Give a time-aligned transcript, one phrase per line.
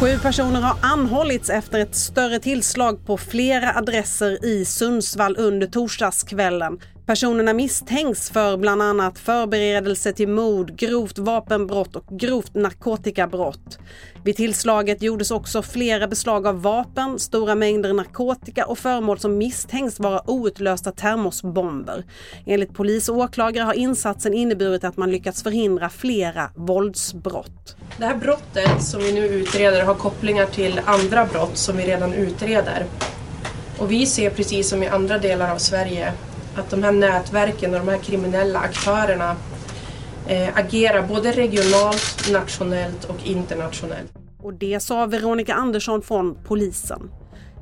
[0.00, 6.80] Sju personer har anhållits efter ett större tillslag på flera adresser i Sundsvall under torsdagskvällen.
[7.06, 13.78] Personerna misstänks för bland annat förberedelse till mord, grovt vapenbrott och grovt narkotikabrott.
[14.24, 20.00] Vid tillslaget gjordes också flera beslag av vapen, stora mängder narkotika och föremål som misstänks
[20.00, 22.04] vara outlösta termosbomber.
[22.46, 27.76] Enligt polis och åklagare har insatsen inneburit att man lyckats förhindra flera våldsbrott.
[27.98, 32.14] Det här brottet som vi nu utreder har kopplingar till andra brott som vi redan
[32.14, 32.84] utreder.
[33.78, 36.12] Och vi ser precis som i andra delar av Sverige
[36.56, 39.36] att de här nätverken och de här kriminella aktörerna
[40.28, 44.12] eh, agerar både regionalt, nationellt och internationellt.
[44.42, 47.10] Och det sa Veronica Andersson från polisen.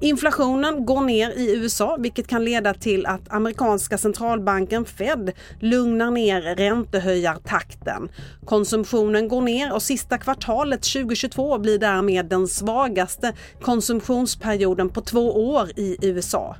[0.00, 6.42] Inflationen går ner i USA vilket kan leda till att amerikanska centralbanken Fed lugnar ner
[6.42, 8.08] räntehöjartakten.
[8.44, 13.32] Konsumtionen går ner och sista kvartalet 2022 blir därmed den svagaste
[13.62, 16.56] konsumtionsperioden på två år i USA.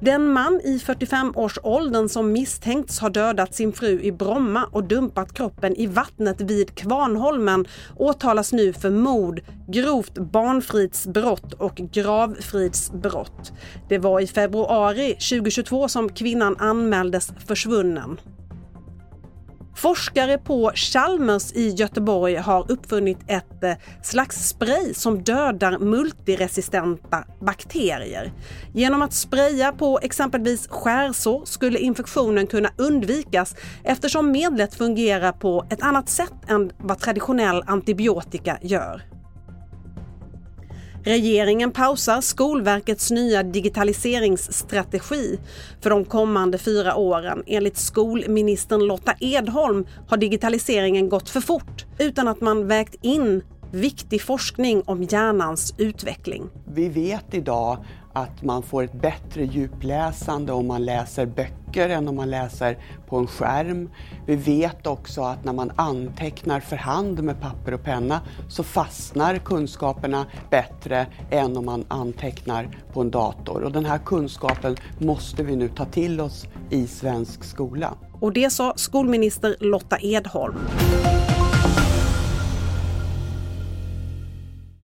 [0.00, 5.76] Den man i 45-årsåldern som misstänkts ha dödat sin fru i Bromma och dumpat kroppen
[5.76, 13.52] i vattnet vid Kvarnholmen åtalas nu för mord, grovt barnfridsbrott och gravfridsbrott.
[13.88, 18.18] Det var i februari 2022 som kvinnan anmäldes försvunnen.
[19.76, 28.32] Forskare på Chalmers i Göteborg har uppfunnit ett eh, slags spray som dödar multiresistenta bakterier.
[28.74, 35.82] Genom att spraya på exempelvis skärsår skulle infektionen kunna undvikas eftersom medlet fungerar på ett
[35.82, 39.15] annat sätt än vad traditionell antibiotika gör.
[41.06, 45.38] Regeringen pausar Skolverkets nya digitaliseringsstrategi
[45.82, 47.42] för de kommande fyra åren.
[47.46, 53.42] Enligt skolministern Lotta Edholm har digitaliseringen gått för fort utan att man vägt in
[53.76, 56.50] viktig forskning om hjärnans utveckling.
[56.64, 62.16] Vi vet idag att man får ett bättre djupläsande om man läser böcker än om
[62.16, 62.78] man läser
[63.08, 63.90] på en skärm.
[64.26, 69.38] Vi vet också att när man antecknar för hand med papper och penna så fastnar
[69.38, 73.62] kunskaperna bättre än om man antecknar på en dator.
[73.62, 77.94] Och den här kunskapen måste vi nu ta till oss i svensk skola.
[78.20, 80.58] Och det sa skolminister Lotta Edholm.